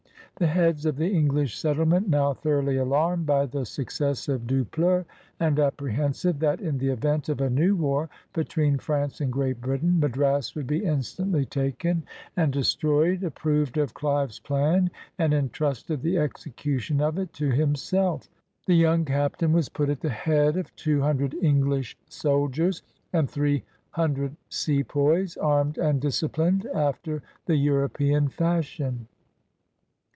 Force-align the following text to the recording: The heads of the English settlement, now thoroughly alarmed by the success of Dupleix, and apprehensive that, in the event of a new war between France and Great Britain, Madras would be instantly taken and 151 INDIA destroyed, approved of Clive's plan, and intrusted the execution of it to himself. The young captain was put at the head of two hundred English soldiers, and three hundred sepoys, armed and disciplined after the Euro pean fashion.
The 0.37 0.47
heads 0.47 0.87
of 0.87 0.95
the 0.95 1.07
English 1.09 1.55
settlement, 1.55 2.09
now 2.09 2.33
thoroughly 2.33 2.75
alarmed 2.77 3.27
by 3.27 3.45
the 3.45 3.63
success 3.63 4.27
of 4.27 4.47
Dupleix, 4.47 5.05
and 5.39 5.59
apprehensive 5.59 6.39
that, 6.39 6.59
in 6.59 6.79
the 6.79 6.87
event 6.89 7.29
of 7.29 7.39
a 7.41 7.49
new 7.49 7.75
war 7.75 8.09
between 8.33 8.79
France 8.79 9.21
and 9.21 9.31
Great 9.31 9.61
Britain, 9.61 9.99
Madras 9.99 10.55
would 10.55 10.65
be 10.65 10.83
instantly 10.83 11.45
taken 11.45 12.01
and 12.35 12.55
151 12.55 12.55
INDIA 12.55 12.61
destroyed, 12.61 13.23
approved 13.23 13.77
of 13.77 13.93
Clive's 13.93 14.39
plan, 14.39 14.89
and 15.19 15.31
intrusted 15.31 16.01
the 16.01 16.17
execution 16.17 17.01
of 17.01 17.19
it 17.19 17.31
to 17.33 17.51
himself. 17.51 18.27
The 18.65 18.73
young 18.75 19.05
captain 19.05 19.53
was 19.53 19.69
put 19.69 19.89
at 19.89 19.99
the 19.99 20.09
head 20.09 20.57
of 20.57 20.75
two 20.75 21.01
hundred 21.01 21.35
English 21.35 21.95
soldiers, 22.09 22.81
and 23.13 23.29
three 23.29 23.61
hundred 23.91 24.35
sepoys, 24.49 25.37
armed 25.37 25.77
and 25.77 26.01
disciplined 26.01 26.65
after 26.73 27.21
the 27.45 27.57
Euro 27.57 27.89
pean 27.89 28.27
fashion. 28.27 29.05